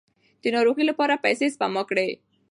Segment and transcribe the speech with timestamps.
[0.41, 2.09] د ناروغۍ لپاره پیسې سپما کړئ.